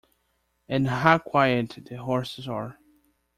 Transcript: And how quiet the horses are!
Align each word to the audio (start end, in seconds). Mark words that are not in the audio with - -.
And 0.67 0.87
how 0.87 1.19
quiet 1.19 1.77
the 1.87 1.97
horses 1.97 2.47
are! 2.47 2.79